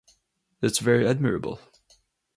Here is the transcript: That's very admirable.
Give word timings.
That's 0.61 0.79
very 0.79 1.05
admirable. 1.07 1.59